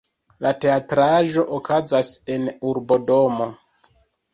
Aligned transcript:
La 0.45 0.53
teatraĵo 0.65 1.45
okazas 1.59 2.13
en 2.39 2.51
urbodomo. 2.75 3.55